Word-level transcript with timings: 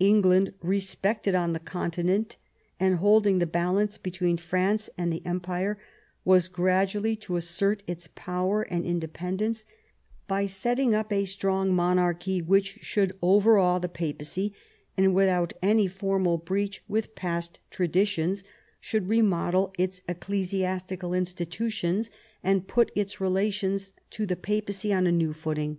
England, 0.00 0.52
respected 0.60 1.34
on 1.34 1.54
the 1.54 1.58
Continent, 1.58 2.36
and 2.78 2.96
holding 2.96 3.38
the 3.38 3.46
balance 3.46 3.96
between 3.96 4.36
France 4.36 4.90
and 4.98 5.10
the 5.10 5.24
Empire, 5.24 5.78
was 6.26 6.46
gradually 6.46 7.16
to 7.16 7.36
assert 7.36 7.82
its 7.86 8.06
power 8.14 8.60
and 8.64 8.84
independence 8.84 9.64
by 10.28 10.44
setting 10.44 10.94
up 10.94 11.10
a 11.10 11.24
strong 11.24 11.74
mon 11.74 11.98
archy 11.98 12.42
which 12.42 12.80
should 12.82 13.16
overawe 13.22 13.78
the 13.78 13.88
Papacy, 13.88 14.52
and 14.98 15.14
without 15.14 15.54
any 15.62 15.88
formal 15.88 16.36
breach 16.36 16.84
with 16.86 17.14
past 17.14 17.58
traditions, 17.70 18.44
should 18.78 19.08
remodel 19.08 19.72
its 19.78 20.02
ecclesiastical 20.06 21.14
institutions, 21.14 22.10
and 22.44 22.68
put 22.68 22.92
its 22.94 23.22
relations 23.22 23.94
to 24.10 24.26
the 24.26 24.36
Papacy 24.36 24.92
on 24.92 25.06
a 25.06 25.10
new 25.12 25.32
footing. 25.32 25.78